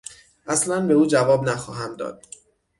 [0.47, 2.23] اصلا به او جواب نخواهم داد!